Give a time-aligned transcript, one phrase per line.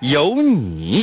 [0.00, 1.02] 有你。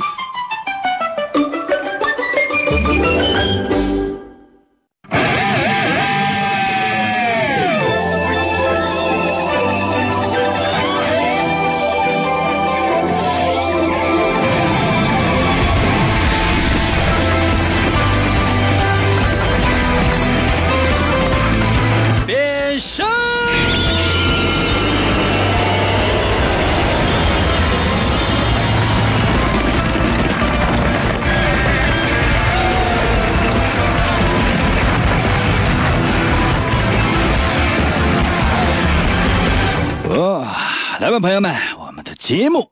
[41.36, 42.72] 朋友们，我们的节目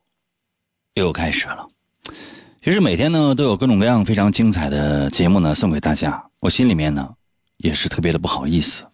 [0.93, 1.67] 又开始了。
[2.63, 7.13] 其实每天呢都有各种各样非常精彩的节目呢送给大家，我心里面呢
[7.57, 8.85] 也是特别的不好意思。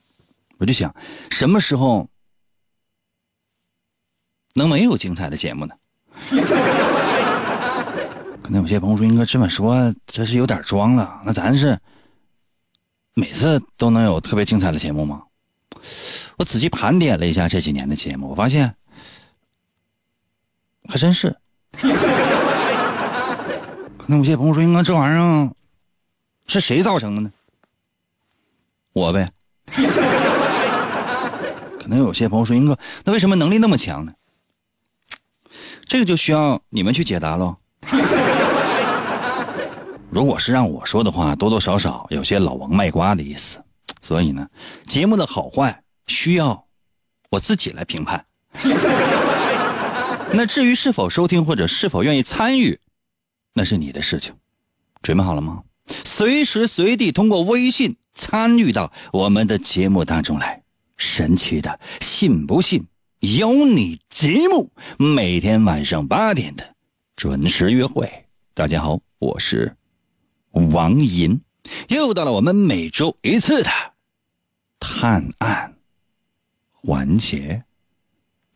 [0.58, 0.92] 我就想，
[1.30, 2.10] 什么时候
[4.56, 5.76] 能没有精彩的节目呢？
[8.42, 11.78] 可能有些朋友说：“应该这么说，这是有点装了。”那咱是
[13.14, 15.22] 每次都能有特别精彩的节目吗？
[16.38, 18.74] 我仔细盘点了一下这几年的节目，我发现
[20.90, 21.34] 还真是。
[23.98, 25.52] 可能有些朋友说：“应该这玩意儿
[26.48, 27.30] 是谁造成的呢？”
[28.92, 29.32] 我呗。
[31.80, 34.12] 可能有些朋友说：“英哥，那为什么能力那么强呢？”
[35.86, 37.56] 这个就需要你们去解答喽。
[40.10, 43.64] 如果是让我说的话，多多少少有些老王卖瓜的意思。
[44.02, 44.50] 所以呢，
[44.86, 46.66] 节目的好坏需要
[47.30, 48.26] 我自己来评判。
[50.32, 52.80] 那至于是否收听或者是否愿意参与，
[53.54, 54.34] 那是你的事情。
[55.02, 55.64] 准备好了吗？
[56.06, 60.62] 随时随地通过微信参与到我们的节目当中来。
[60.98, 62.86] 神奇的，信不信
[63.20, 66.76] 有你节目，每天晚上八点的
[67.16, 68.26] 准时约会。
[68.54, 69.76] 大家好，我是
[70.52, 71.42] 王银，
[71.88, 73.70] 又到了我们每周一次的
[74.80, 75.76] 探案
[76.72, 77.64] 环节。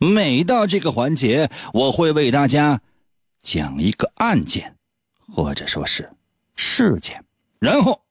[0.04, 2.82] 每到这个环节，我会为大家
[3.42, 4.76] 讲一个案件，
[5.34, 6.12] 或者说是
[6.56, 7.24] 事件，
[7.60, 8.04] 然后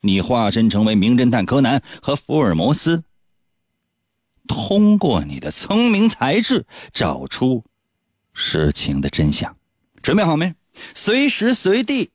[0.00, 3.04] 你化身成为名侦探柯南和福尔摩斯。
[4.48, 7.62] 通过你的聪明才智找出
[8.32, 9.56] 事情的真相，
[10.02, 10.52] 准备好没？
[10.94, 12.10] 随时随地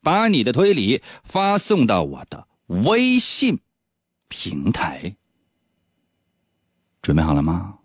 [0.00, 3.58] 把你的推理发送到我的微信
[4.28, 5.16] 平台。
[7.00, 7.78] 准备好了吗？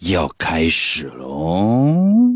[0.00, 2.32] 要开始喽！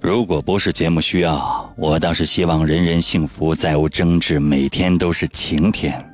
[0.00, 6.07] 如果不是节目需要，我倒是希望人人幸福，再无争执，每天都是晴天。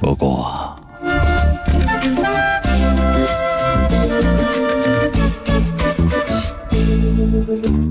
[0.00, 0.74] 不过，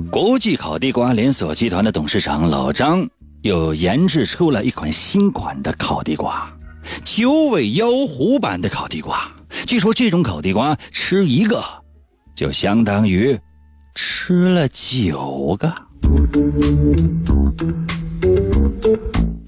[0.09, 3.08] 国际烤地瓜连锁集团的董事长老张
[3.44, 6.52] 又研制出了一款新款的烤地瓜——
[7.06, 9.30] 九尾妖狐版的烤地瓜。
[9.68, 11.64] 据说这种烤地瓜吃一个，
[12.36, 13.38] 就相当于
[13.94, 15.72] 吃了九个。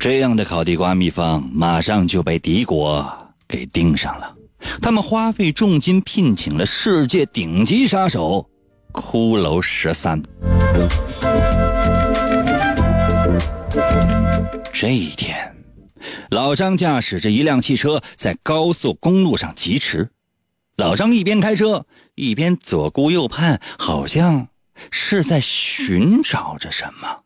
[0.02, 3.08] 这样的烤地瓜秘方马上就被敌国
[3.48, 4.36] 给盯上了，
[4.82, 8.50] 他们花费重金聘请了世界顶级杀手
[8.92, 10.20] 骷髅十三。
[14.74, 15.56] 这一天，
[16.32, 20.10] 老张驾驶着一辆汽车在高速公路上疾驰。
[20.78, 24.48] 老张一边开车一边左顾右盼，好像
[24.90, 27.20] 是在寻找着什么。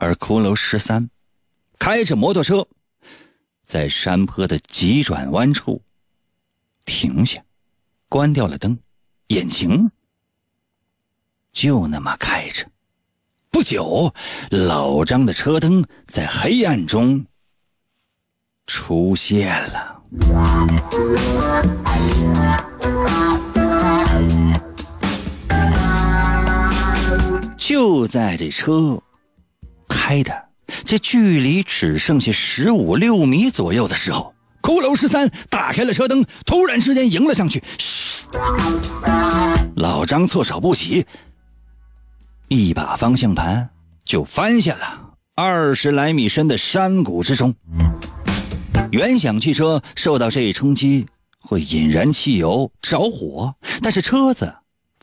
[0.00, 1.10] 而骷髅十三
[1.78, 2.66] 开着摩托车，
[3.66, 5.82] 在山坡的急转弯处
[6.86, 7.44] 停下，
[8.08, 8.78] 关掉了灯，
[9.28, 9.90] 引擎
[11.52, 12.66] 就那么开着。
[13.50, 14.14] 不久，
[14.50, 17.26] 老张的车灯在黑暗中
[18.66, 20.02] 出现了。
[27.58, 29.02] 就在这车
[30.10, 30.48] 开的
[30.84, 37.62] 这距离只剩下十五六米左右的时候，骷髅十三打开了车灯，突然之间迎了上去。
[37.78, 38.26] 嘘
[39.76, 41.06] 老张措手不及，
[42.48, 43.70] 一把方向盘
[44.04, 45.00] 就翻下了
[45.36, 47.54] 二十来米深的山谷之中。
[48.90, 51.06] 原想汽车受到这一冲击
[51.38, 54.52] 会引燃汽油着火，但是车子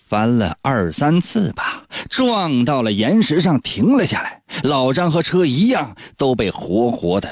[0.06, 1.76] 翻了二三次吧，
[2.10, 4.42] 撞到了岩石上停了下来。
[4.63, 7.30] 老张和车一样都被活活的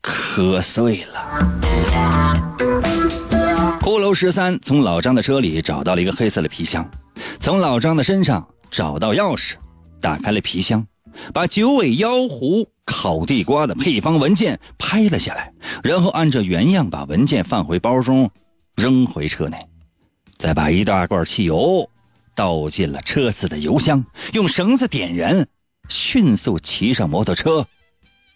[0.00, 1.54] 磕碎了。
[3.80, 6.88] 骷髅十三从老张的车里找到了一个黑色的皮箱，
[7.38, 9.54] 从老张的身上找到钥匙，
[10.00, 10.84] 打开了皮箱，
[11.32, 12.68] 把九尾妖狐。
[12.86, 15.50] 烤地瓜的配方文件拍了下来，
[15.82, 18.30] 然后按照原样把文件放回包中，
[18.76, 19.56] 扔回车内，
[20.36, 21.88] 再把一大罐汽油
[22.34, 25.46] 倒进了车子的油箱，用绳子点燃，
[25.88, 27.66] 迅速骑上摩托车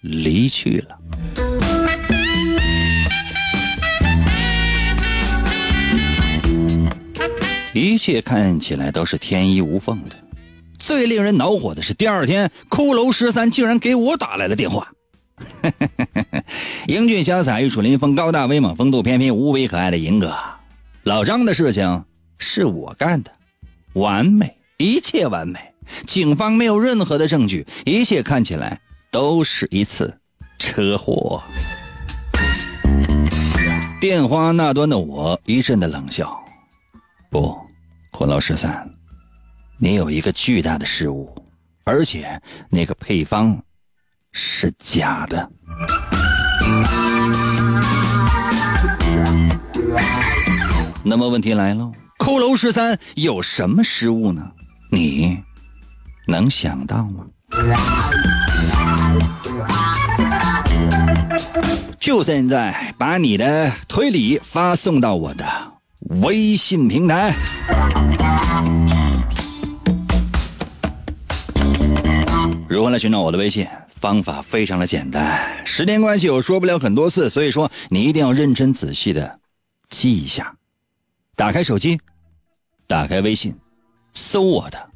[0.00, 0.99] 离去了。
[7.75, 10.17] 一切看起来都是天衣无缝的。
[10.79, 14.89] 最令人恼火的是，第二天，骷髅十三竟然给我打来了电话。
[16.89, 20.37] 英俊潇洒、玉树临风、高大威猛、风度翩翩、无比可爱的银哥，
[21.05, 22.05] 老张的事情
[22.39, 23.31] 是我干的，
[23.94, 25.58] 完美，一切完美。
[26.06, 28.81] 警方没有任何的证据，一切看起来
[29.11, 30.20] 都是一次
[30.58, 31.43] 车祸。
[34.00, 36.38] 电话那端的我一阵的冷笑，
[37.31, 37.58] 不，
[38.12, 38.88] 骷髅十三。
[39.79, 41.34] 你有一个巨大的失误，
[41.84, 43.61] 而且那个配方
[44.32, 45.50] 是假的。
[51.02, 51.91] 那么问题来了，
[52.29, 54.43] 骷髅十三有什么失误呢？
[54.93, 55.43] 你
[56.27, 57.25] 能想到吗？
[61.99, 65.47] 就现在，把你的推理发送到我的
[66.21, 67.35] 微信平台。
[72.69, 73.67] 如何来寻找我的微信？
[74.03, 75.65] 方法非常的简单。
[75.65, 79.41] 时间关系，我说不了很多次，所以说你一定要认真仔细的
[79.89, 80.55] 记一下。
[81.35, 81.99] 打开手机，
[82.88, 83.55] 打开微信，
[84.14, 84.90] 搜我的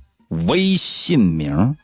[0.47, 1.77] 微信名，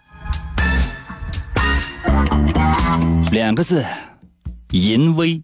[3.31, 3.84] 两个字，
[4.70, 5.43] 淫威。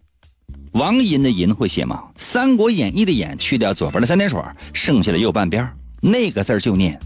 [0.71, 2.05] 王银的银会写吗？
[2.15, 4.41] 《三国演义》的演去掉左边的三点水，
[4.73, 5.71] 剩下的右半边
[6.01, 6.99] 那个字就念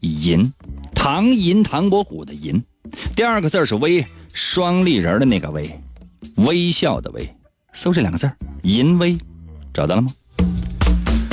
[0.00, 0.52] 淫。
[0.94, 2.62] 唐寅，唐伯虎的寅。
[3.16, 5.80] 第二个字是微，双立人的那个微，
[6.36, 7.26] 微笑的微。
[7.72, 8.30] 搜这两个字
[8.64, 9.16] 淫威，
[9.72, 10.12] 找到了吗？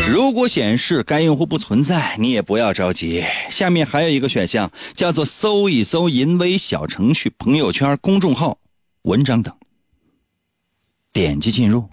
[0.08, 3.24] 如果显示该用户不存在，你也不要着急。
[3.50, 8.58] 下面还有一个选项，叫做搜一搜淫威小程序、朋友圈、公众号、
[9.04, 9.54] 文章等。
[11.12, 11.90] 点击进入，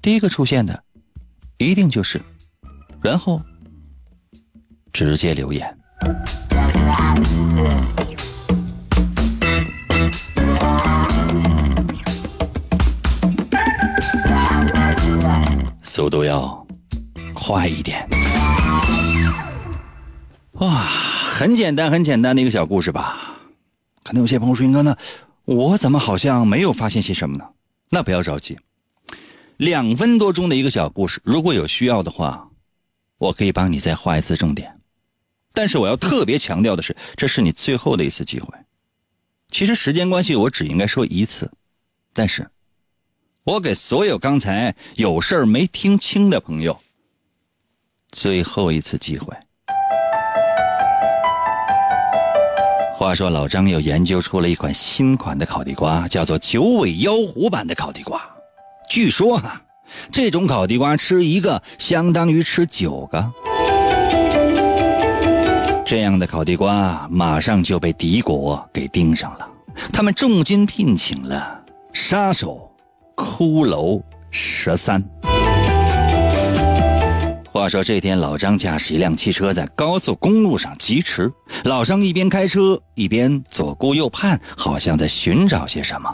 [0.00, 0.82] 第一个出现的，
[1.58, 2.22] 一定就是，
[3.02, 3.40] 然后
[4.92, 5.78] 直接留言。
[15.82, 16.61] 速度要
[17.44, 18.08] 快一点。
[20.52, 20.86] 哇，
[21.24, 23.36] 很简单，很简单的一个小故事吧？
[24.04, 24.96] 可能有些朋友说：“云哥，那
[25.44, 27.44] 我怎么好像没有发现些什么呢？”
[27.90, 28.56] 那不要着急，
[29.56, 32.48] 两分多钟的一个小故事，如果有需要的话，
[33.18, 34.80] 我可以帮你再画一次重点。
[35.52, 38.56] 但是我要特别强调的是，这是你最后的一次机会。
[39.50, 41.50] 其实时间关系，我只应该说一次，
[42.12, 42.48] 但是，
[43.42, 46.78] 我给所有刚才有事儿没听清的朋友，
[48.12, 49.34] 最后一次机会。
[52.94, 58.20] 话说老张又研究出了一款新款的烤地瓜，叫做九尾妖狐版的烤地瓜。
[58.88, 59.60] 据说哈，
[60.12, 63.32] 这种烤地瓜吃一个相当于吃九个。
[65.84, 69.48] 这样的烤地瓜马上就被敌国给盯上了，
[69.92, 71.60] 他们重金聘请了
[71.92, 72.70] 杀手
[73.16, 74.00] 骷髅
[74.30, 75.02] 十三。
[77.52, 81.30] 话说这天，老张驾驶一辆汽车在高速公路上疾驰，
[81.64, 86.08] 老张一边开车一边左顾右盼，好像在寻找些什么。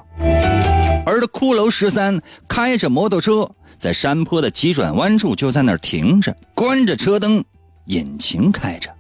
[1.07, 7.43] 而骷髅十三开着摩托车在山坡的急转弯处就在那儿停着，关着车灯，
[7.85, 8.91] 引擎开着。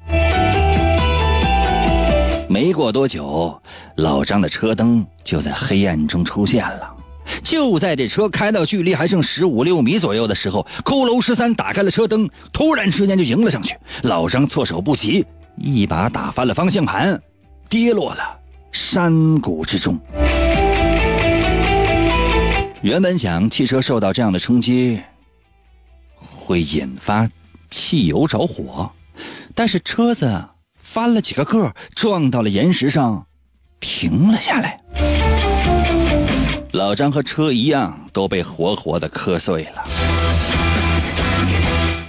[2.48, 3.60] 没过多久，
[3.96, 6.94] 老张的车灯就在黑暗中出现了。
[7.42, 13.76] 就在这车开到距离还剩十五六米左右的时候，骷髅十三打开了车灯，突然之间就迎了上去。
[14.02, 15.24] 老张措手不及，
[15.56, 17.20] 一把打翻了方向盘，
[17.68, 18.38] 跌落了
[18.72, 19.98] 山谷之中。
[22.82, 25.00] 原本想汽车受到这样的冲击
[26.20, 27.28] 会引发
[27.68, 28.90] 汽油着火，
[29.54, 30.44] 但是车子
[30.76, 33.26] 翻了几个个，撞到了岩石上，
[33.80, 34.80] 停了下来。
[36.78, 39.84] 老张和车一样都被活活的磕碎了。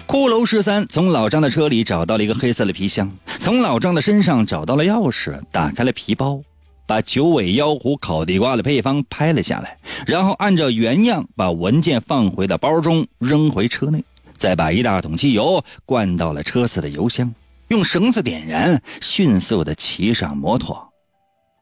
[0.06, 3.10] 骷髅十三从老张的车里找到了一个黑色的皮箱，
[3.40, 6.40] 从老张的身上找到了钥匙，打开了皮包。
[6.86, 14.04] 把九尾妖狐烤地瓜的配方拍了下来，然后按照原样把文件放回到包中，扔回车内，
[14.38, 17.34] 再把一大桶汽油灌到了车子的油箱，
[17.70, 20.88] 用绳子点燃，迅速的骑上摩托，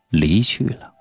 [0.10, 0.92] 离去了。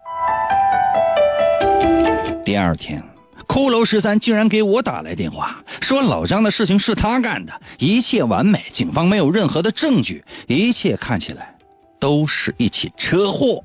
[2.46, 3.02] 第二天，
[3.48, 11.52] 骷髅十三竟然给我打来电话，说老张的事情是他干的，一切完美，警方没有任何的证据，一切看起来
[11.98, 13.64] 都是一起车祸。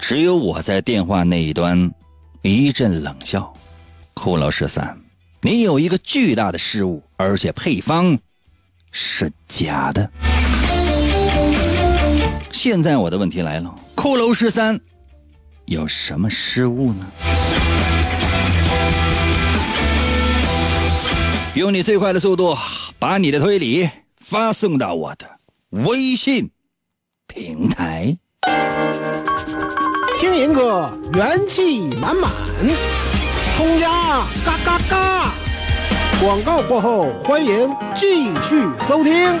[0.00, 1.88] 只有我在电话那一端，
[2.42, 3.54] 一阵冷笑。
[4.16, 4.98] 骷髅十三，
[5.42, 8.18] 你有一个巨大的失误，而且配方
[8.90, 10.10] 是假的。
[12.50, 14.80] 现在我的问题来了，骷髅十三
[15.66, 17.06] 有什么失误呢？
[21.54, 22.56] 用你最快的速度，
[22.98, 23.88] 把你的推理
[24.18, 25.26] 发送到我的
[25.70, 26.50] 微信
[27.26, 28.16] 平台。
[30.20, 32.30] 听银哥元气满满，
[33.56, 35.34] 冲呀嘎嘎嘎！
[36.22, 39.40] 广告过后，欢迎继续收听。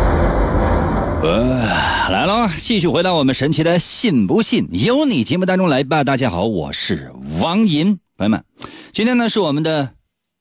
[1.23, 6.03] 呃，来了，继续回到我们神奇的“信不信由你”节目当中来吧。
[6.03, 8.43] 大家好，我是王银，朋友们，
[8.91, 9.93] 今天呢是我们的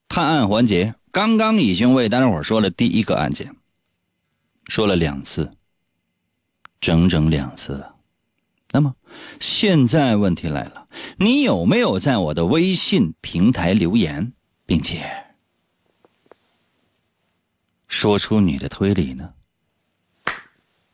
[0.08, 3.54] 探案环节，刚刚已经为大家伙说了第一个案件，
[4.68, 5.52] 说了两次，
[6.80, 7.84] 整整两次。
[8.72, 8.94] 那么
[9.38, 10.86] 现在问题来了，
[11.18, 14.32] 你有没有在我的微信平台留言，
[14.64, 15.02] 并且
[17.86, 19.28] 说出你的推理呢？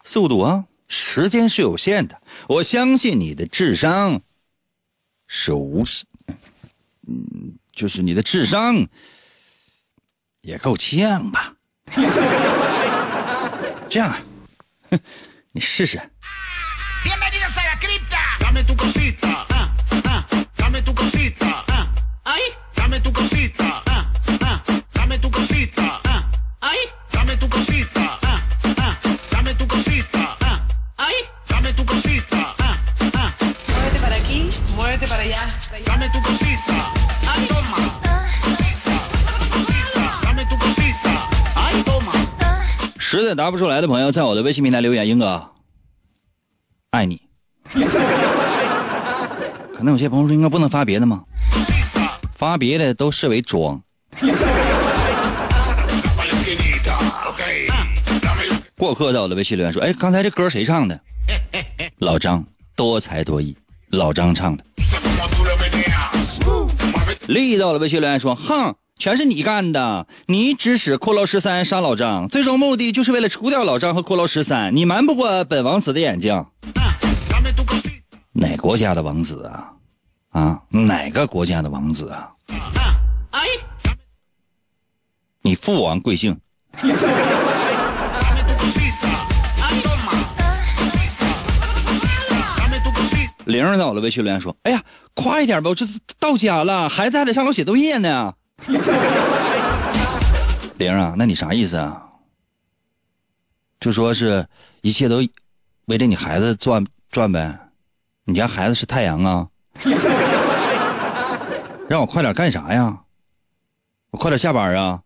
[0.07, 2.23] 速度啊，时间是有限的。
[2.49, 4.23] 我相信你的智商
[5.27, 6.07] 是无限，
[7.09, 8.87] 嗯，就是你的智商
[10.43, 11.57] 也够呛吧？
[13.91, 14.99] 这样，啊
[15.51, 16.01] 你试试。
[43.37, 45.53] 答不出来的朋友，在我的微信平台留言，英哥，
[46.91, 47.21] 爱你。
[49.77, 51.23] 可能有些朋友说，应该不能发别的吗？
[52.35, 53.81] 发别的都视为装。
[58.79, 60.99] 过客在我的微信留言说：“哎，刚才这歌谁唱的？”
[62.01, 63.55] 老张，多才多艺，
[63.91, 64.65] 老张唱的。
[67.27, 70.07] 力到了微信留言说：“哼。”全是你干的！
[70.27, 74.75] 你指使骷髅十三杀老张，最终目的就是为了除掉老张和骷髅十三。
[74.75, 76.47] 你瞒不过本王子的眼睛。
[78.33, 79.73] 哪国家的王子啊？
[80.31, 82.31] 啊，哪个国家的王子啊？
[85.43, 86.37] 你父王贵姓？
[93.45, 94.83] 玲儿到了，微信留言说：“哎呀，
[95.15, 95.87] 快一点吧，我这
[96.19, 98.35] 到家了，孩子还得上楼写作业呢。”
[100.79, 102.03] 玲啊，那你啥意思啊？
[103.81, 104.47] 就说是
[104.81, 105.21] 一切都
[105.87, 107.59] 围着你孩子转转呗？
[108.25, 109.47] 你家孩子是太阳啊？
[111.89, 112.99] 让我快点干啥呀？
[114.11, 115.01] 我快点下班啊？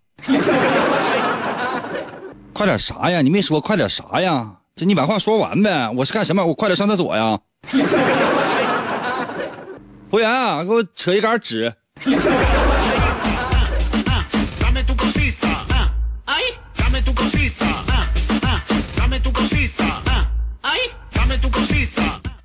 [2.53, 3.21] 快点啥呀？
[3.21, 4.57] 你没说快点啥呀？
[4.75, 5.91] 这你把话说完呗。
[5.91, 6.45] 我是干什么？
[6.47, 7.39] 我快点上厕所呀。
[10.11, 11.75] 服务员啊，给我扯一杆纸。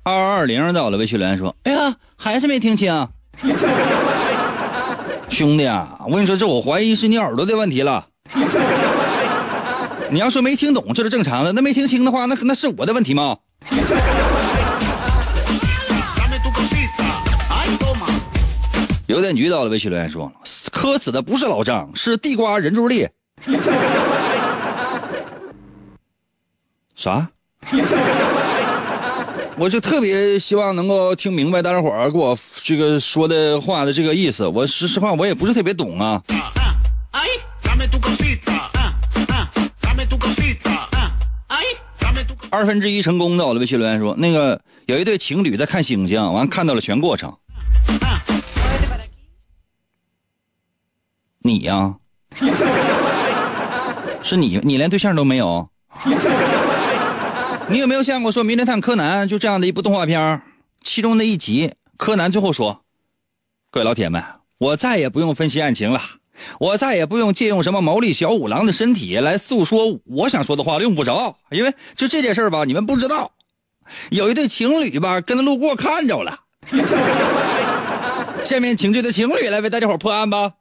[0.06, 3.08] 二二二零到了，魏学莲说：“哎呀，还是没听清。
[5.28, 8.06] 兄弟啊，我跟你说，这我怀疑是你耳朵的问题了。
[10.08, 13.36] 你要说没听懂，这是正常的；那没听清的话，那那是我的问题吗？”
[19.08, 20.32] 邮电局到了，微信留言说
[20.70, 23.08] ：“磕死的不是老张，是地瓜人柱力。”
[26.94, 27.28] 啥？
[29.58, 34.46] 我就特别希望能够听明白大家伙儿给我这个说的话的这个意思。
[34.46, 36.22] 我说实话，我也不是特别懂啊。
[42.50, 47.34] 二分之一成功的，我的微信留言说：“那个有一对情侣在看星星，完看到了全过程。”
[51.42, 51.96] 你呀，
[54.22, 55.68] 是你，你连对象都没有。
[57.68, 60.40] 你有没有见过说《名侦探柯南》就这样的一部动画片
[60.80, 62.82] 其中的一集，柯南最后说
[63.72, 64.22] ：“各位老铁们，
[64.58, 66.00] 我再也不用分析案情了，
[66.60, 73.32] 我再也不用借用什么毛利小五郎的身体来诉说我想说的话，用不着，因为就这件事吧，你们不知道，
[74.10, 76.38] 有一对情侣吧，跟他路过看着了。
[78.44, 80.52] 下面请这对情侣来为大家伙破案吧。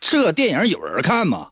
[0.00, 1.48] 这电影有人看吗？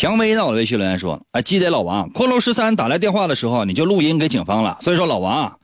[0.00, 4.78] 蔷薇到了微信留言说：“哎，记得老王，骷髅十三打来电话的时候，你就录音给警方了。
[4.80, 5.58] 所以说老王，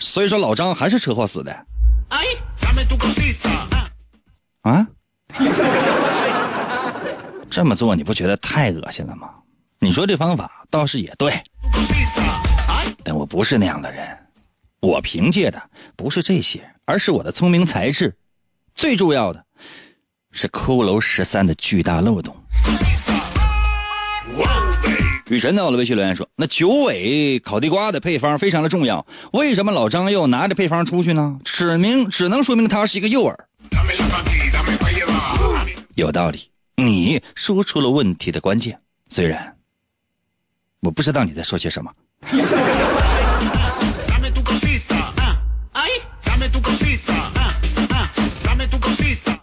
[0.00, 1.52] 所以说老张还是车祸死的。”
[4.62, 4.84] 啊？
[7.48, 9.30] 这么做你不觉得太恶心了吗？
[9.78, 11.40] 你说这方法倒是也对，
[13.04, 14.04] 但我不是那样的人，
[14.80, 15.62] 我凭借的
[15.94, 18.16] 不是这些，而是我的聪明才智，
[18.74, 19.44] 最重要的
[20.32, 22.34] 是骷髅十三的巨大漏洞。
[25.28, 31.36] 雨神到了微信留言说：“那九尾烤地瓜的配方非常的重要，为什么老张又拿着配方出去呢？
[31.44, 33.34] 指明只能说明他是一个诱饵。”
[35.96, 38.78] 有道理，你说出了问题的关键。
[39.08, 39.56] 虽然
[40.82, 41.90] 我不知道你在说些什么。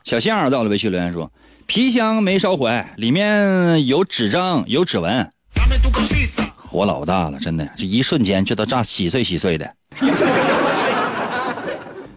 [0.05, 1.29] 小仙儿到了微信留言说
[1.67, 5.29] ：“皮箱没烧坏，里面有纸张，有指纹。”
[6.57, 9.75] 火老大了，真的，这一瞬间就都炸稀碎稀碎的。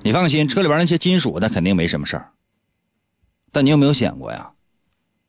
[0.02, 2.30] 你放心，车里边那些金属那肯定没什么事儿。
[3.52, 4.50] 但你有没有想过呀？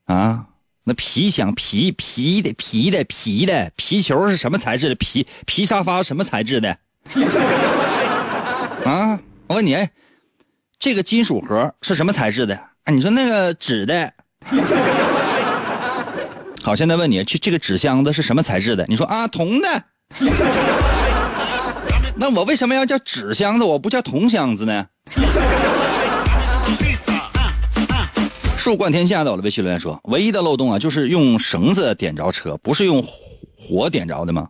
[0.06, 0.46] 啊，
[0.84, 4.96] 那皮箱皮皮的皮的皮的皮球是什么材质的？
[4.96, 6.78] 皮皮沙发什么材质的？
[8.86, 9.92] 啊，我问你，哎，
[10.80, 12.56] 这个金属盒是什么材质的？
[12.56, 14.14] 啊，你说那个纸的。
[16.68, 18.86] 好，现在问你，这这个纸箱子是什么材质的？
[18.90, 19.84] 你说啊，铜的。
[22.18, 24.86] 那我为什么要叫纸箱子，我不叫铜箱子呢？
[28.58, 33.02] 树冠天下到了，微信留言说，唯一的漏洞啊，就是用绳子点着车，不是用
[33.58, 34.50] 火点着的吗？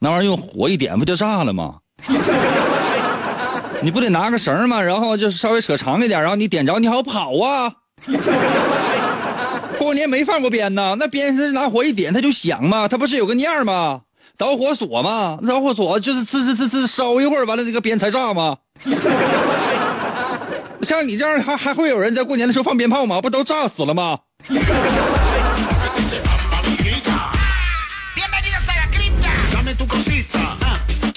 [0.00, 1.76] 那玩意儿用火一点不就炸了吗？
[3.80, 4.82] 你不得拿个绳吗？
[4.82, 7.72] 然后就是稍微扯长一点，然后你点着，你好跑啊。
[9.86, 12.88] 过年没放过鞭呐，那鞭是拿火一点它就响嘛？
[12.88, 14.00] 它不是有个念吗？
[14.36, 15.38] 导火索嘛？
[15.46, 18.56] 导火索就是呲呲呲呲烧一会儿，完了这个鞭才炸吗？
[20.82, 23.20] 像你这样还还会有人在过年的时候放鞭炮吗？
[23.20, 24.18] 不都炸死了吗？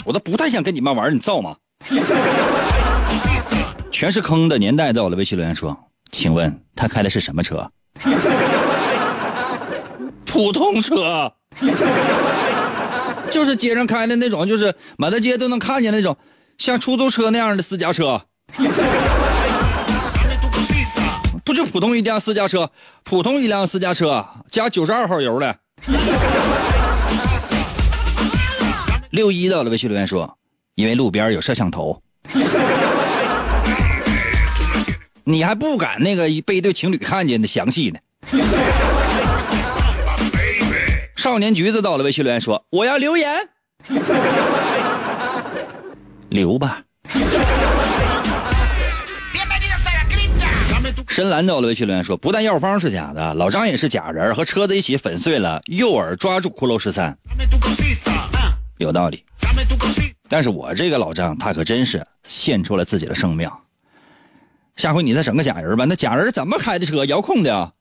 [0.06, 1.56] 我都不太想跟你们玩，你造吗？
[3.92, 5.76] 全是坑的年代到了，微信留言说，
[6.12, 7.68] 请问他开的是什么车？
[10.30, 11.34] 普通车，
[13.30, 16.16] 就是街上开的那种，就是满大街都能看见那种
[16.58, 18.22] 像出租车那样的私家车，
[21.44, 22.70] 不就普通一辆私家车，
[23.04, 25.56] 普通一辆私家车加九十二号油的。
[29.10, 30.38] 六一到了微信留言说，
[30.76, 32.00] 因为路边有摄像头，
[35.24, 38.00] 你还不敢那个被一对情侣看见的详细呢。
[41.20, 43.30] 少年橘子到了微信留言说，我要留言，
[46.30, 46.82] 留吧。
[51.10, 57.14] 深蓝到了微信留言说，不但药方是假的，老张也是假人，和车子一起粉碎了诱饵，抓住骷髅十三。
[58.78, 59.26] 有道理，
[60.30, 63.50] 但是我这个老张他可真是献出了自己的生命。
[64.78, 67.04] 下回你再整个假人吧，那假人怎么开的车？
[67.04, 67.74] 遥控的。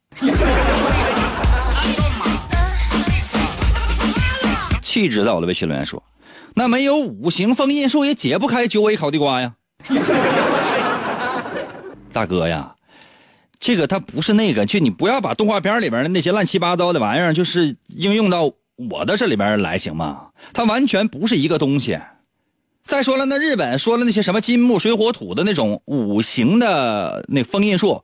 [4.98, 6.02] 气质到了微信留言说，
[6.54, 9.54] 那没有五行封印术也解不开九尾烤地瓜呀。
[12.12, 12.74] 大哥呀，
[13.60, 18.50] 这个他不是那个，就你不要把动画片里边的那些乱七八糟的玩意儿，就是应用到。
[18.90, 20.28] 我的这里边来行吗？
[20.52, 21.98] 它完全不是一个东西。
[22.84, 28.02] 再说了，那日本说了那些什么金木水火土的那种五行的那封印术，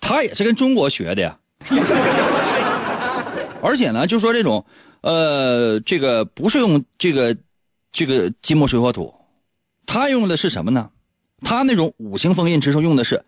[0.00, 1.38] 他也是跟中国学的呀。
[3.62, 4.64] 而且呢，就说这种，
[5.00, 7.36] 呃，这个不是用这个
[7.92, 9.14] 这个金木水火土，
[9.86, 10.90] 他用的是什么呢？
[11.40, 13.24] 他那种五行封印之术用的是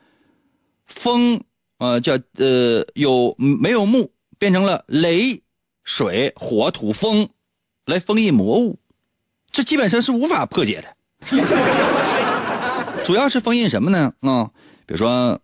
[0.87, 1.43] 风，
[1.79, 5.43] 呃，叫呃有没有木变成了雷。
[5.83, 7.31] 水火土风，
[7.87, 8.79] 来封印魔物，
[9.51, 10.97] 这基本上是无法破解的。
[13.03, 14.13] 主要是封印什么呢？
[14.21, 14.51] 啊，
[14.87, 15.41] 比如说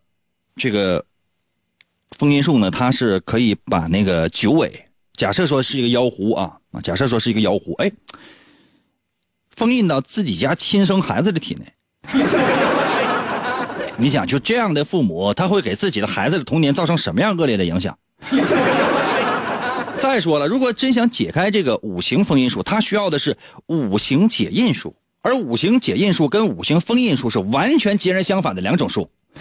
[0.54, 1.04] 这个
[2.10, 4.85] 封印术呢，它是可以把那个九尾，
[5.16, 6.52] 假设说是一个妖狐啊，
[6.82, 7.90] 假设说是一个妖狐，哎，
[9.54, 11.64] 封印到自己家亲生孩子的体内。
[13.98, 17.96] 你想，就这样的父母，他会给自己的孩子的童年造成什么样恶劣的影响？
[19.96, 23.34] 再说了，如果真想解开这个五行封印术，他需要的是
[23.68, 29.10] 五行解印术，而五行解印术跟五行封印术是完全截然相反的两种术。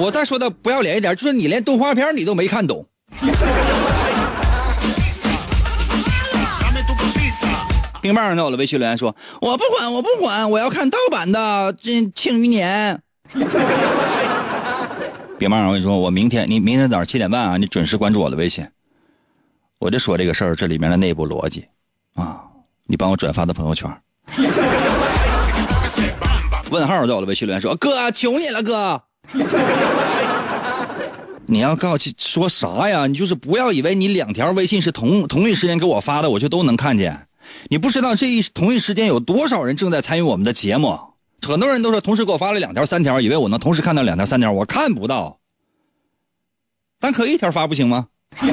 [0.00, 2.84] 我再说的不要脸一点，就是你连动画片你都没看懂。
[8.00, 12.98] 冰棒在我的微信留言说：“我不管，我不管，我要看盗版的这《庆余年》。”
[15.38, 18.66] 冰棒，我跟你说，我明天你明天早上七点半啊，你准时关注我的微信。
[19.78, 21.66] 我就说这个事儿，这里面的内部逻辑，
[22.14, 22.42] 啊，
[22.86, 23.90] 你帮我转发到朋友圈。
[26.70, 29.02] 问号在我的微信留言说：“哥，求你了，哥，
[31.46, 33.06] 你要告诉说啥呀？
[33.06, 37.27] 你就是不要以为你两条微信是同同一时间给我发的，我就都能看见。
[37.68, 40.98] 你不知道这一同一时间有多少人正在参与我们的节目。
[41.40, 45.38] 很多人都说同时给我发了两条、三条，以为我能同时看到两条、三条，我看不到。
[46.98, 48.08] 咱可一条发不行吗？”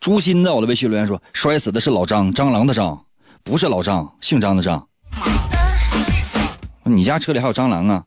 [0.00, 2.98] 朱鑫的我的微信留言说：“摔死的是老张，蟑螂的蟑，
[3.44, 4.88] 不是老张，姓张的张。
[6.84, 8.04] 你家车里还有蟑螂啊？”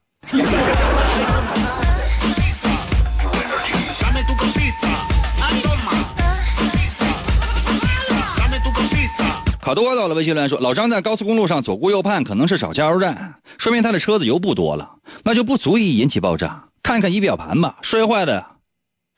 [9.66, 16.70] 卡多到了微信留言说：“老张在高速公路上左顾右盼，可能是找加油站，说明他的车子油不多了，那就不足以引起爆炸。
[16.84, 18.58] 看看仪表盘吧，摔坏的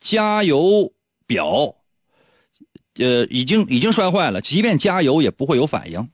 [0.00, 0.94] 加油
[1.26, 1.74] 表。”
[2.96, 6.08] 呃，已经已经摔坏了，即便加油也不会有反应。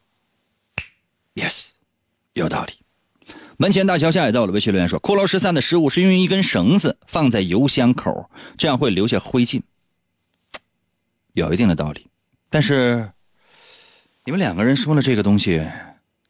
[1.37, 1.69] Yes，
[2.33, 2.73] 有道理。
[3.57, 9.63] 门前大桥下也到了微信留言说，骷髅十三的失误是用一根绳子放在油箱口，这样会留下灰烬，
[11.35, 12.09] 有一定的道理。
[12.51, 13.13] 但是
[14.27, 15.63] 你们两个人说的这个东西，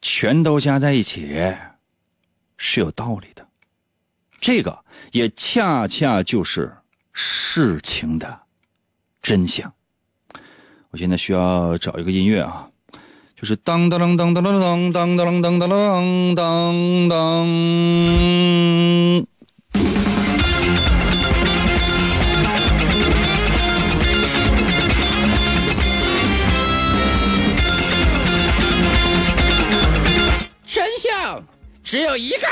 [0.02, 1.54] 全都加在一起
[2.56, 3.46] 是有道理的，
[4.40, 4.76] 这个
[5.12, 6.76] 也恰恰就是
[7.12, 8.40] 事情的
[9.22, 9.72] 真相。
[10.90, 12.68] 我现在需要找一个音乐啊，
[13.36, 17.46] 就是当当当当当当当当当当当当当
[31.84, 32.46] 只有一个。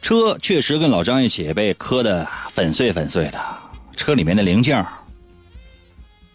[0.00, 2.28] 车确实跟老张一起被磕的。
[2.52, 3.38] 粉碎粉碎的，
[3.98, 4.82] 车里面的零件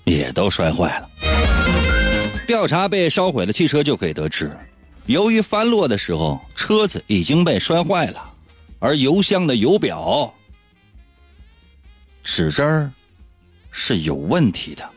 [0.03, 1.09] 也都摔坏了。
[2.45, 4.55] 调查被烧毁的汽车就可以得知，
[5.07, 8.23] 由于翻落的时候车子已经被摔坏了，
[8.77, 10.31] 而油箱的油表
[12.23, 12.93] 指针
[13.71, 14.87] 是有问题的。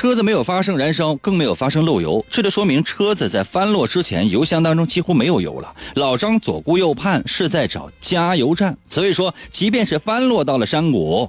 [0.00, 5.76] 车子没有发生燃烧，更没有发生漏油，这就说明车子在翻落之前油箱当中几乎没有油了。
[5.96, 11.28] 老张左顾右盼，是在找加油站，所以说，即便是翻落到了山谷，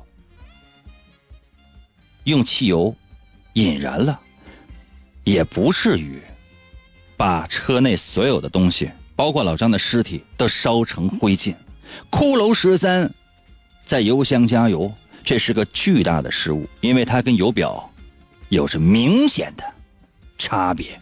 [2.23, 2.95] 用汽油
[3.55, 4.17] 引燃了，
[5.25, 6.21] 也不至于
[7.17, 11.53] 把车内所有的东西，包括老张的尸体，都烧成灰烬。
[12.09, 13.13] 骷髅十三
[13.83, 14.89] 在油箱加油，
[15.25, 17.85] 这是个巨大的失误，因为它跟油表。
[18.51, 19.63] 有着明显的
[20.37, 20.99] 差别。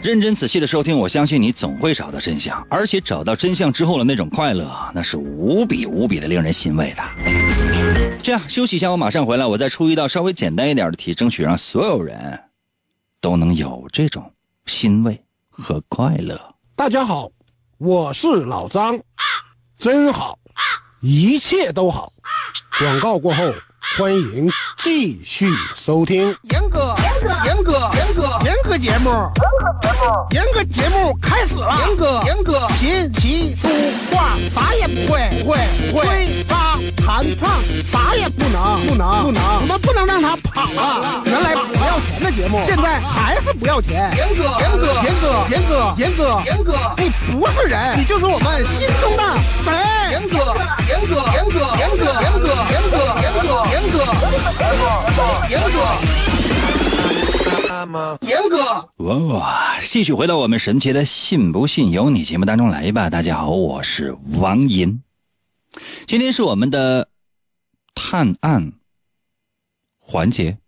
[0.00, 7.02] 认真仔细的收听，我相信你总会找到真相，而且找到真相之后的那种快乐，那是无比无比的令人欣慰的。
[8.22, 12.40] 这样休息一下，我马上回来，我再出一道稍微简单一点的题，争取让所有人
[13.20, 14.32] 都能有这种
[14.66, 16.40] 欣慰和快乐。
[16.76, 17.28] 大家好，
[17.78, 18.96] 我是老张。
[19.78, 20.36] 真好，
[21.00, 22.12] 一切都好。
[22.80, 23.54] 广告过后，
[23.96, 26.36] 欢迎继续收听。
[26.50, 29.10] 严哥，严哥，严哥，严哥，严哥节目，
[30.32, 31.78] 严哥节目开始了。
[31.86, 33.68] 严哥，严哥，琴棋书
[34.10, 35.58] 画啥也不会，不会，
[35.92, 36.44] 不会。
[37.08, 37.48] 弹唱
[37.86, 39.42] 啥也不能，不能，不能。
[39.62, 41.22] 我们不能让他跑了。
[41.24, 44.12] 原来不要钱的节目，现在还是不要钱。
[44.14, 49.22] 严哥，严哥，严哥，严哥，严哥，严哥，你不是人，你就是我们心中的
[49.64, 49.72] 神。
[50.10, 50.52] 严哥，
[50.84, 54.04] 严哥，严哥，严哥，严哥，严哥，严哥，严哥，
[55.48, 55.56] 严
[57.88, 58.60] 哥，严哥。
[58.98, 59.76] 哇！
[59.80, 63.08] 继续回到我们神奇的“信不信由你”节目当中来吧。
[63.08, 65.00] 大家好，我是王银。
[66.06, 67.08] 今天是我们的
[67.94, 68.72] 探案
[69.98, 70.58] 环节，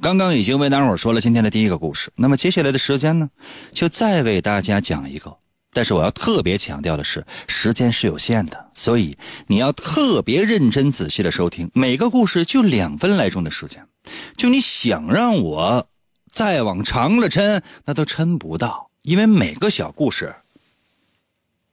[0.00, 2.12] 刚刚已经为大伙说了今天的第一个故事。
[2.16, 3.30] 那么接下来的时间呢，
[3.72, 5.36] 就再为大家讲一个。
[5.76, 9.18] 但是我要特别强调的是，时间是有限的，所以
[9.48, 11.68] 你要特别认真仔细的收听。
[11.74, 13.84] 每个故事就两分来钟的时间，
[14.36, 15.88] 就你想让我
[16.32, 20.32] 再往长了抻，那都抻不到，因为每个小故事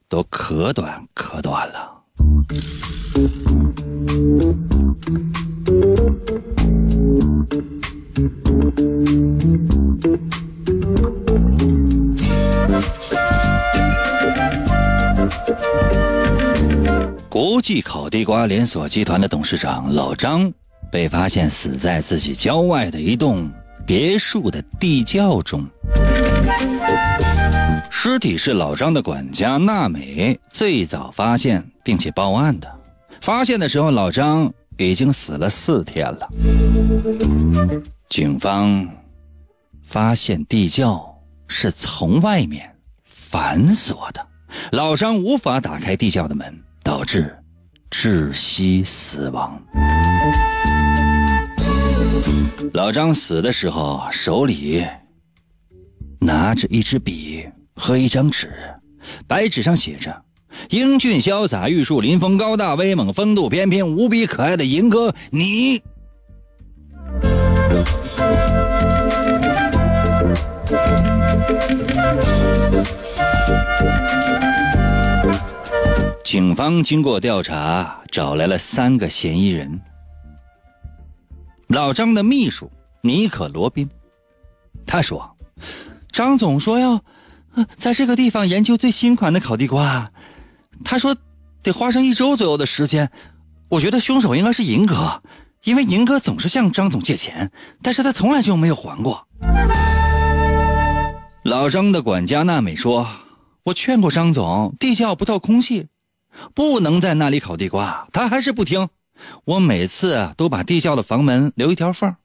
[0.08, 1.91] 都可短可短了。
[17.28, 20.52] 国际烤地瓜连锁集团的董事长老张
[20.90, 23.48] 被发现死在自己郊外的一栋
[23.86, 25.64] 别墅的地窖中，
[28.04, 32.68] 尸体是老张的管家娜美最早发现并且报案的。
[33.20, 36.28] 发现的时候，老张已经死了四天了。
[38.10, 38.84] 警方
[39.84, 42.68] 发现地窖是从外面
[43.04, 44.26] 反锁的，
[44.72, 46.60] 老张无法打开地窖的门。
[46.82, 47.32] 导致
[47.88, 49.62] 窒息死亡。
[52.72, 54.84] 老张死的时候手里
[56.18, 58.52] 拿着一支笔和一张纸，
[59.26, 60.22] 白纸上写着
[60.70, 65.82] ：“英俊潇洒、玉树临风、高大威猛、风度翩翩、无比可爱的银哥，你。”
[76.24, 79.80] 警方经过调查，找来了三个嫌疑人。
[81.68, 82.70] 老张的秘书
[83.02, 83.86] 尼可罗宾，
[84.86, 85.36] 他说
[86.10, 86.98] ：“张总说要
[87.76, 90.10] 在这个地方研究最新款的烤地瓜，
[90.84, 91.16] 他说
[91.62, 93.10] 得花上一周左右的时间。
[93.68, 95.22] 我觉得凶手应该是银哥，
[95.64, 97.50] 因为银哥总是向张总借钱，
[97.82, 99.26] 但是他从来就没有还过。”
[101.44, 103.06] 老张的管家娜美说
[103.64, 105.88] ：“我劝过张总，地窖不透空气。”
[106.54, 108.88] 不能在那里烤地瓜，他还是不听。
[109.44, 112.16] 我每次都把地窖的房门留一条缝，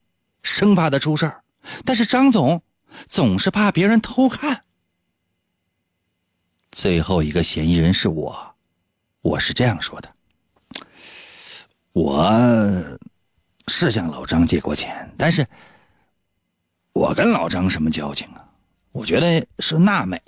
[0.43, 1.43] 生怕他出事儿。
[1.83, 2.61] 但是张总
[3.05, 4.61] 总是怕别人偷看。
[6.77, 8.37] 最后一个嫌疑人是我，
[9.23, 10.07] 我是这样说的：
[11.91, 12.31] 我
[13.67, 15.43] 是向老张借过钱，但是
[16.93, 18.45] 我跟老张什么交情啊？
[18.91, 20.21] 我觉得是娜美，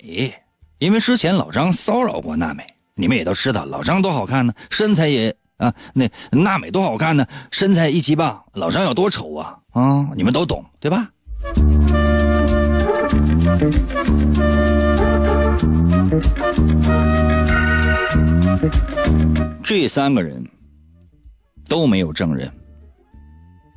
[0.78, 2.66] 因为之前老张骚扰过娜美。
[2.94, 10.10] 你们也都知道，老张多好看呢，身材也啊，那娜美多好看呢，身材一级棒，老张有多丑啊啊！
[10.16, 11.12] 你们都懂对吧？
[19.62, 20.44] 这三个人
[21.68, 22.50] 都没有证人，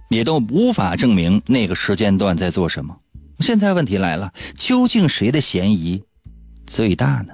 [0.10, 2.96] 也都无法证明那个时间段在做什么。
[3.39, 6.04] 现在问题来了，究竟谁的嫌疑
[6.65, 7.34] 最大呢？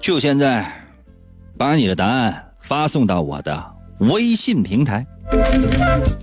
[0.00, 0.70] 就现在，
[1.58, 5.04] 把你的答案发送到我的微信平台。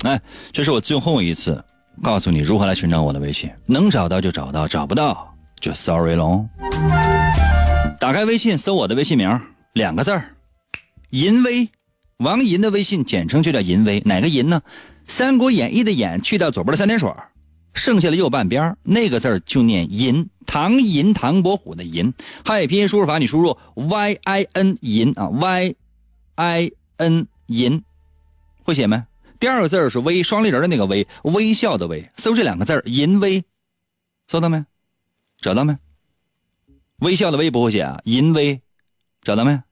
[0.03, 0.19] 哎，
[0.51, 1.63] 这是我最后一次
[2.01, 6.45] 告诉你如何来寻找我的微信，能找到就找到，找不到就 sorry 喽。
[7.99, 9.39] 打开微信，搜我的微信名，
[9.73, 10.35] 两个字儿，
[11.11, 11.69] 银威，
[12.17, 14.01] 王银的微信，简称就叫银威。
[14.05, 14.61] 哪个银呢？
[15.05, 17.11] 《三国演义》的演去掉左边的三点水，
[17.73, 20.27] 剩下的右半边那个字儿就念银。
[20.45, 22.13] 唐银，唐伯虎的银。
[22.43, 25.75] 汉语拼音输入法，你输入 y i n 银啊，y
[26.35, 27.83] i n 银，
[28.63, 29.03] 会写没？
[29.39, 32.11] 第二个字是微，双立人的那个微，微笑的微。
[32.17, 33.43] 搜这两个字淫微，
[34.27, 34.63] 搜到没？
[35.37, 35.77] 找到没？
[36.99, 38.61] 微笑的微不会写啊，淫微，
[39.23, 39.63] 找到没？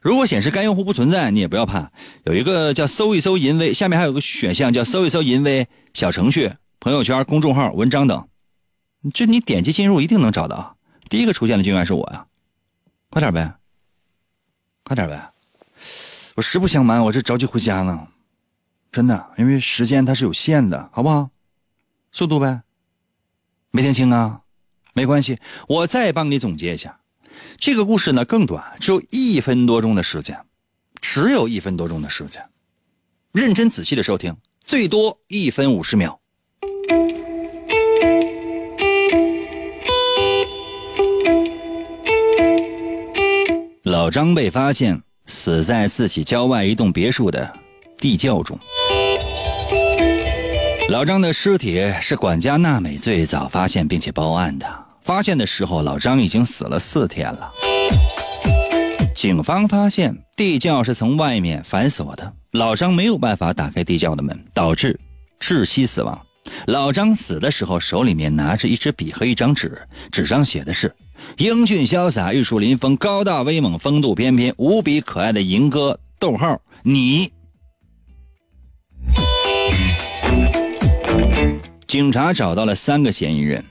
[0.00, 1.90] 如果显示该用户不存在，你也不要怕，
[2.24, 8.28] 有一个叫搜一搜淫微，下面还有个选项叫搜一搜淫微小程序、朋友圈、公众号、文章等，
[9.12, 10.76] 这你点击进入一定能找到。
[11.10, 12.26] 第一个出现的就应该是我呀，
[13.10, 13.54] 快点呗，
[14.84, 15.31] 快点呗，
[16.34, 18.08] 我实不相瞒，我这着急回家呢，
[18.90, 21.28] 真的，因为时间它是有限的，好不好？
[22.10, 22.62] 速度呗，
[23.70, 24.40] 没听清啊？
[24.94, 26.98] 没关系，我再帮你总结一下。
[27.58, 30.42] 这个故事呢更短，只有一分多钟的时间，
[31.02, 32.42] 只有一分多钟的时间，
[33.32, 36.18] 认真仔细的收听，最多一分五十秒。
[43.82, 47.52] 老张被发现死在自己郊外一栋别墅的
[47.98, 48.58] 地窖中。
[50.88, 54.66] 老张的尸体是管家娜美最早发现并且报案的。
[55.02, 57.50] 发现的时候，老张已经死了四天了。
[59.14, 64.98] 警方发现地窖是从外面反锁的，老张没有办法打开地窖的门，导致
[65.40, 66.20] 窒息死亡。
[66.66, 69.80] 老张死的时候手里面拿着一支笔和一张纸，
[70.10, 70.92] 纸上写的是
[71.38, 75.98] “英俊潇洒、玉树临风、高大威猛、风度翩翩、无比可爱的银哥”。
[76.18, 77.32] 逗号，你。
[81.86, 83.64] 警察找到了三个嫌疑人。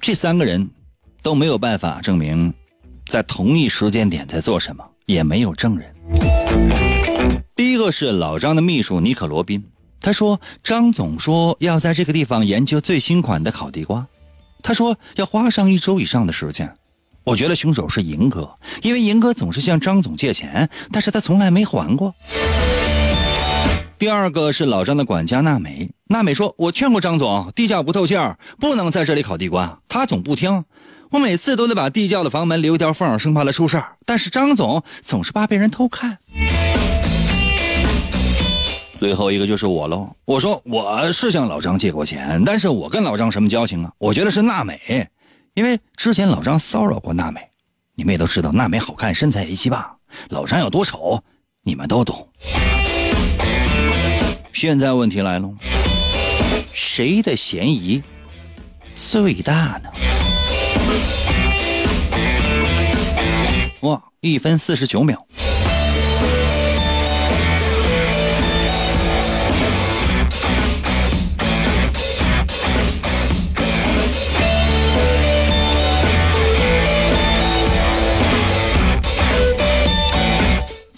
[0.00, 0.68] 这三个人
[1.22, 2.52] 都没有办法证明
[3.06, 5.94] 在同一时间点在做什么，也没有证人。
[7.56, 9.62] 第一个是老张的秘书尼可罗宾，
[10.00, 14.06] 他说张总说要在这个地方研究最新款的烤地瓜，
[14.62, 16.74] 他说要花上一周以上的时间。
[17.22, 18.50] 我觉得凶手是银哥，
[18.82, 22.14] 因为银哥总是向张总借钱，但是他从来没还过。
[23.98, 30.64] 第二个是老张的管家娜美，娜美说：“我劝过张总，地窖不透气儿，不能在这里烤地瓜，他总不听。
[31.10, 33.96] 我每次都得把地窖的房门留一条缝，生怕他出事儿。
[34.06, 36.18] 但是张总总是怕被人偷看。”
[39.00, 43.90] 最后一个就是我喽，我说我是向老张借过钱，但是我跟老张什么交情啊？
[43.96, 45.08] 我觉得是娜美，
[45.54, 47.40] 因为之前老张骚扰过娜美，
[47.94, 49.90] 你们也都知道娜美好看，身材一七八，
[50.28, 51.18] 老张有多丑，
[51.62, 52.28] 你们都懂。
[54.52, 55.50] 现在问题来了，
[56.74, 58.02] 谁的嫌疑
[58.94, 59.90] 最大呢？
[63.80, 65.26] 哇，一分四十九秒。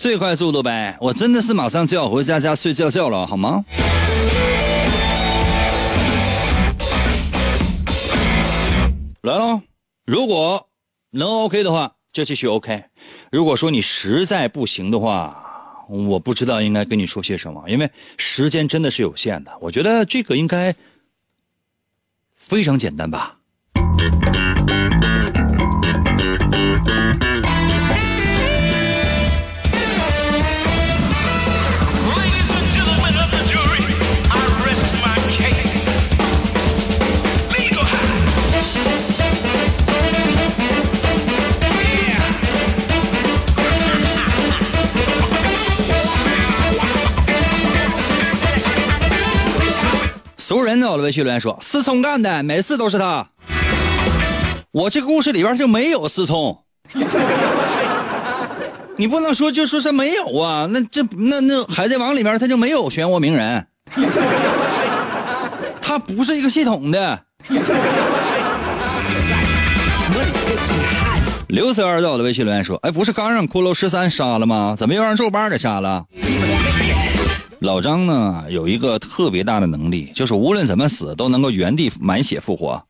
[0.03, 0.97] 最快速度呗！
[1.01, 3.65] 我真的是马上就要回家家睡觉觉了，好吗？
[9.21, 9.61] 来喽！
[10.05, 10.69] 如果
[11.13, 12.83] 能 OK 的话，就继续 OK。
[13.31, 15.41] 如果说你实在不行的话，
[15.89, 19.53] 我不知道应该跟你说些什么，因为时间真的是有限的。
[19.61, 20.75] 我觉得这个应该
[22.35, 23.37] 非常简单吧。
[50.83, 53.25] 熟人我的微信留言说：“思聪干的，每次都是他。”
[54.73, 56.65] 我这个故事里边就没有思聪，
[58.97, 60.67] 你不能说就说是没有啊？
[60.71, 63.67] 那这那那海贼王里边他就没有漩涡鸣人，
[65.81, 67.21] 他不是一个系统的。
[71.49, 74.75] 刘四二在我的微信留言说：“哎，不是刚让骷髅十三杀了吗？
[74.77, 76.05] 怎么又让肉棒给杀了？”
[77.63, 82.85] 老张呢有一个特别大的能力，就是无论怎么死都能够原地满血复活。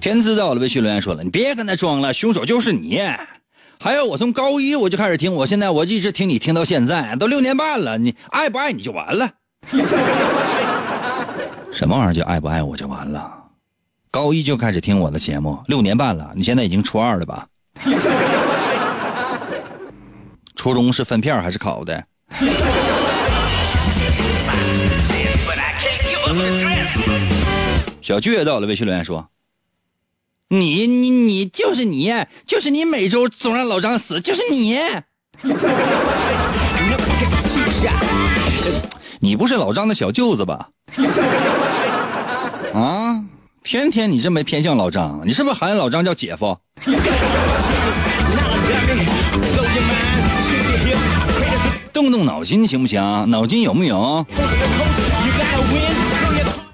[0.00, 3.00] 天知道了，微信留言说了，你别跟他装了，凶手就是你。
[3.78, 9.30] 还有，我从高一我就开始听，我现在我一直听你听到现在，都六年半了，你爱不爱你就完了。
[11.70, 13.32] 什么玩意儿叫爱不爱我就完了？
[14.10, 17.46] 高一就开始听我的节目，六年半了，你现在已经初二了吧？
[20.58, 22.04] 初中是分片还是考的？
[28.02, 29.28] 小倔到了，微信留言说
[30.50, 32.12] ：“你你你就是你，
[32.44, 34.76] 就是你，每周总让老张死，就是你。
[39.20, 40.70] 你不是老张的小舅子吧？
[42.74, 43.24] 啊，
[43.62, 46.58] 天天你这么偏向老张，你是不是喊老张叫姐夫？
[51.98, 53.02] 动动脑筋行不行？
[53.28, 54.24] 脑筋有木有？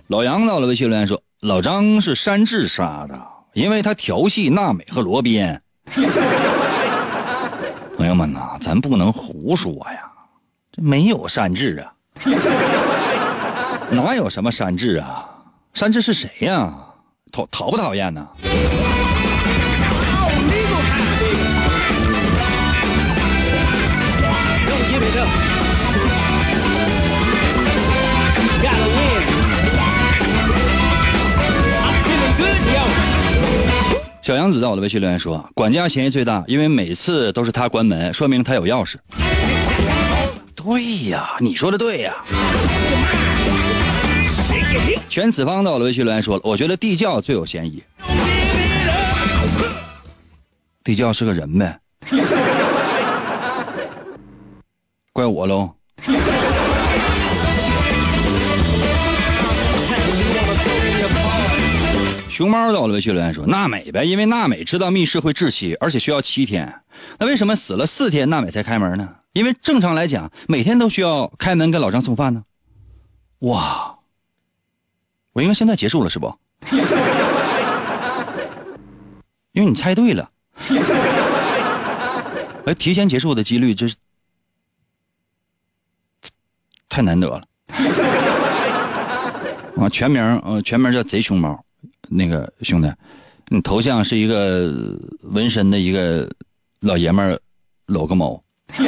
[0.09, 3.19] 老杨到了，微信留言说：“老张是山治杀的，
[3.55, 5.59] 因为他调戏娜美和罗宾。
[7.97, 10.03] ”朋友们呐，咱不能胡说呀，
[10.71, 11.91] 这没有山治啊，
[13.91, 15.27] 哪有什么山治啊？
[15.73, 16.71] 山治是谁呀？
[17.33, 18.29] 讨讨不讨厌呢？
[34.25, 38.95] 小杨子在我的微信留言说：“管家嫌疑最大，因为每次都是他关门，说明他有钥匙。”
[40.57, 42.25] 对呀，你说的对呀。
[45.11, 47.83] 全子方到了微信留言说了：“我觉得地窖最有嫌疑。”
[50.83, 51.79] 地窖是个人呗？
[55.13, 55.71] 怪我喽。
[62.35, 66.81] 熊猫到了微信留言说：“娜美呗，因为娜美知道密室会窒息，而且需要七天。
[67.17, 69.09] 那为什么死了四天娜美才开门呢？
[69.35, 72.43] 因为正常来讲，每天都需要开门给老张送饭呢。”
[73.47, 73.97] 哇，
[75.33, 76.37] 我应该现在结束了是不？
[79.53, 80.29] 因为你猜对了。
[82.67, 83.95] 哎，提前结束的几率就是
[86.89, 87.41] 太难得了。
[89.79, 91.65] 啊，全名呃，全名叫贼熊猫。
[92.09, 92.93] 那个兄弟，
[93.49, 94.73] 你头像是一个
[95.23, 96.29] 纹身的一个
[96.81, 97.39] 老爷们儿，
[97.87, 98.43] 搂个猫。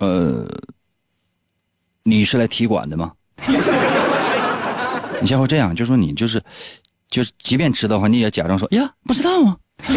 [0.00, 0.46] 呃，
[2.02, 3.12] 你是来踢馆的吗？
[5.20, 6.42] 你下回这样，就说你就是，
[7.08, 9.56] 就是即便知道的话，你也假装说呀不知道啊。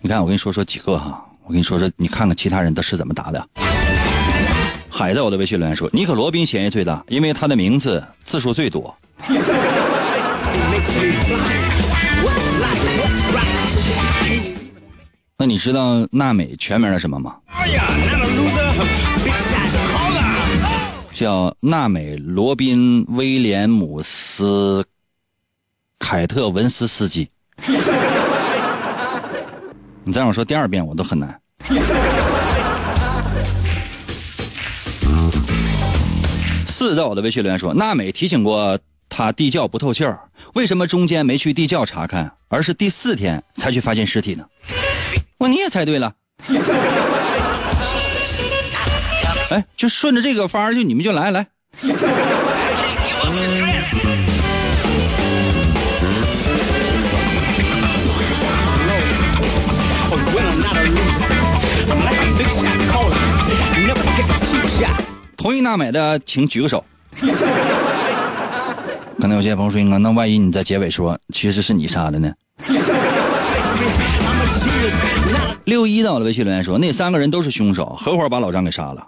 [0.00, 3.48] 你看，我跟你说说几个哈，我跟你说说，你看看其他人都是怎么答的。
[4.96, 8.96] 海在我的微信留言说：“尼克罗宾嫌疑最大，因为他的名字字数最多。”
[15.36, 17.34] 那你知道娜美全名是什么吗？
[21.12, 24.86] 叫娜美罗宾威廉姆斯
[25.98, 27.28] 凯特文斯斯基。
[30.04, 31.40] 你再让我说第二遍，我都很难。
[36.84, 38.78] 四在我的微信留言说，娜美提醒过
[39.08, 40.20] 他地窖不透气儿，
[40.52, 44.44] 为什么中间没去地窖查看，而是第四天才去发现尸体呢？
[45.38, 46.12] 我你也猜对了。
[49.48, 51.46] 哎，就顺着这个方儿，就你们就来来。
[65.44, 66.82] 同意娜美的，请举个手。
[69.20, 72.32] 可能有些朋友说：“那万一你在结尾说其实是你杀的呢？”
[75.66, 79.06] 六一到了微信留言说：“那三个人都是凶手，合伙把老张给杀了。”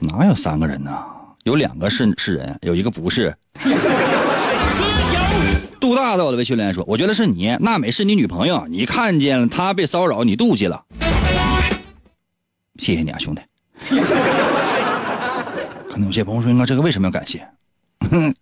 [0.00, 0.90] 哪有三个人呢？
[1.44, 3.36] 有两个是是人，有一个不是。
[5.78, 10.82] 杜大到了微信留言说：“我觉得是你，娜美是你女朋友，你看见她被骚扰，你妒忌了。”
[12.80, 13.42] 谢谢你啊，兄弟。
[16.04, 17.48] 有些朋友说：“哥，这个为什么要感谢？”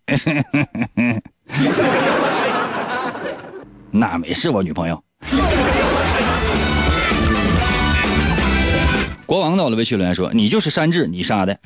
[3.91, 5.03] 那没事我女朋友。
[9.25, 11.57] 国王到了，微信留言说：“你就是山治，你杀的。”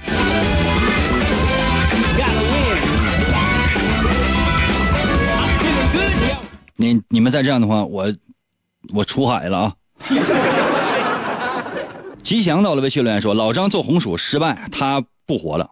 [6.77, 8.15] 你你们再这样的话，我
[8.95, 9.75] 我出海了啊！
[12.23, 15.71] 吉祥到了微信留言说：“老张做红薯失败，他不活了。”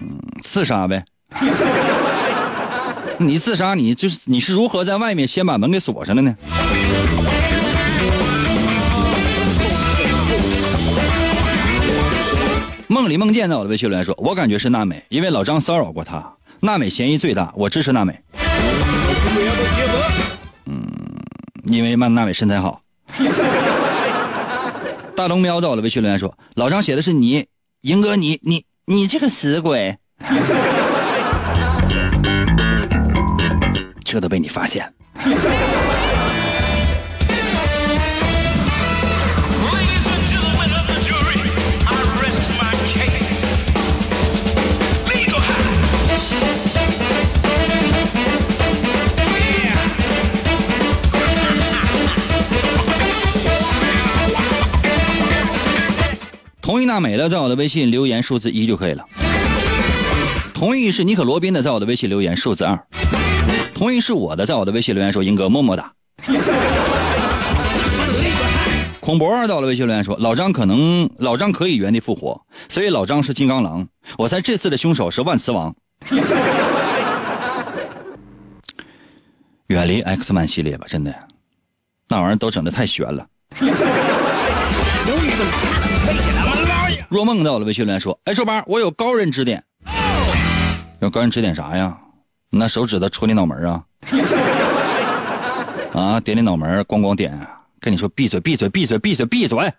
[0.00, 1.04] 嗯，自杀呗。
[3.18, 6.36] 你自杀，你就是你是如何在外面先把门给锁上的呢？
[12.88, 18.20] 梦里梦见到我的微信留言说：“我感觉是娜美，因为老张骚扰过她，娜美嫌疑最大，我支持娜美。”
[20.66, 20.86] 嗯，
[21.64, 22.80] 因为曼娜美身材好。
[25.16, 27.46] 大龙喵到了微信留言说：“老张写的是你，
[27.80, 29.96] 赢哥你你你这个死鬼。
[34.04, 34.92] ”这都被你发现。
[56.66, 59.06] 同意娜美的，在我的微信留言数字一就可以了。
[60.52, 62.76] 同意是尼可罗宾的，在我的微信留言数字二。
[63.72, 65.92] 同意是我的，在我的微信留言说：“英哥么么哒。”
[68.98, 73.86] 孔博二到了微信留言说：“老张可能老张可以原地复活，所以老张是金刚狼。
[74.18, 75.72] 我猜这次的凶手是万磁王。”
[79.68, 81.14] 远离 X 曼系列吧，真的，
[82.08, 83.24] 那玩意儿都整的太悬了。
[87.08, 89.62] 若梦到了微信留言说：“哎，瘦八，我有高人指点。
[91.00, 91.96] 有高人指点啥呀？”
[92.50, 93.84] 拿手指头戳你脑门啊！
[95.92, 97.38] 啊，点你脑门，咣咣点。
[97.80, 99.72] 跟你说，闭嘴，闭嘴，闭嘴，闭嘴，闭嘴。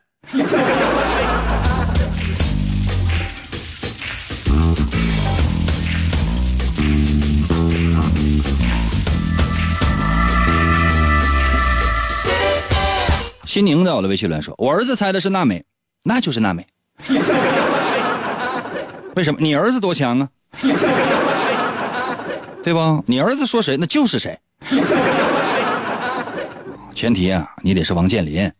[13.45, 15.65] 心宁在我的微信里说：“我儿子猜的是娜美，
[16.03, 16.67] 那就是娜美。
[19.15, 19.39] 为什么？
[19.39, 20.29] 你儿子多强啊？”
[22.63, 23.01] 对吧？
[23.05, 24.37] 你儿子说谁，那就是谁。
[26.93, 28.51] 前提啊，你得是王健林。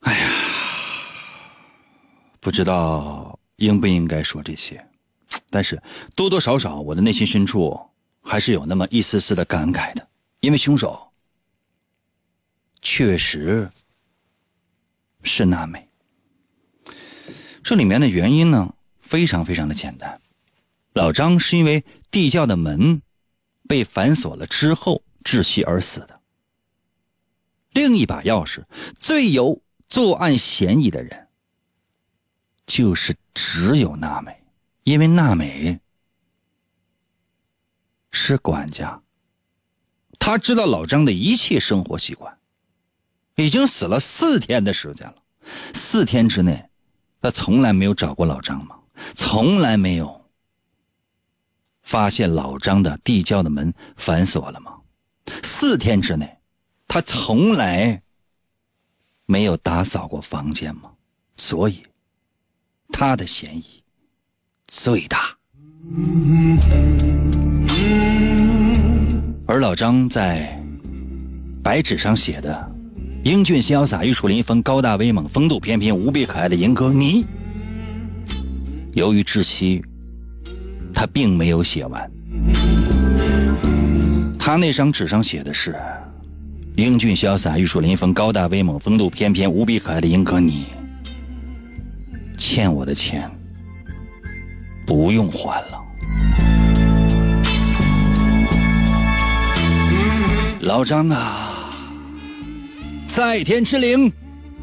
[0.00, 0.28] 哎呀，
[2.40, 4.84] 不知道应不应该说这些，
[5.48, 5.80] 但是
[6.16, 7.78] 多多少少，我的内心深处
[8.20, 10.06] 还是有那么一丝丝的感慨的，
[10.40, 11.00] 因为凶手
[12.82, 13.70] 确实
[15.22, 15.88] 是娜美。
[17.62, 20.20] 这里面的原因呢，非常非常的简单。
[20.92, 23.00] 老张是因为地窖的门
[23.68, 26.20] 被反锁了之后窒息而死的。
[27.70, 28.64] 另一把钥匙
[28.98, 31.28] 最有作案嫌疑的人，
[32.66, 34.44] 就是只有娜美，
[34.82, 35.80] 因为娜美
[38.10, 39.02] 是管家，
[40.18, 42.38] 他知道老张的一切生活习惯，
[43.36, 45.14] 已经死了四天的时间了，
[45.74, 46.68] 四天之内，
[47.20, 48.76] 他从来没有找过老张吗？
[49.14, 50.20] 从来没有。
[51.82, 54.72] 发现老张的地窖的门反锁了吗？
[55.42, 56.38] 四天之内，
[56.86, 58.02] 他从来
[59.26, 60.90] 没有打扫过房间吗？
[61.36, 61.82] 所以，
[62.92, 63.82] 他的嫌疑
[64.68, 65.36] 最大。
[69.48, 70.56] 而老张在
[71.62, 72.71] 白纸上写的
[73.24, 77.24] “英俊潇洒、玉树临风、高大威猛、风度翩翩、无比可爱的银哥你”，
[78.94, 79.82] 由于窒息。
[80.94, 82.10] 他并没有写完，
[84.38, 85.74] 他那张纸上写的是
[86.76, 90.66] ：“英俊潇洒、玉树临风、高大威猛、风度翩翩、无比可爱的英哥，你
[92.36, 93.28] 欠我的钱
[94.86, 95.82] 不用还了。”
[100.60, 101.51] 老张啊，
[103.14, 104.10] 在天之灵，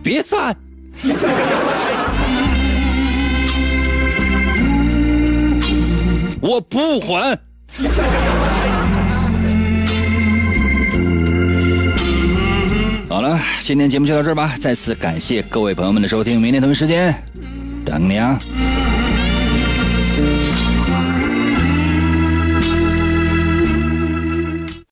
[0.02, 0.56] 别散。
[6.41, 7.38] 我不还。
[13.08, 14.56] 好了，今天节目就到这儿吧。
[14.60, 17.14] 再次感谢各位朋友们的收听，明天同一时间
[17.86, 18.41] 等你啊。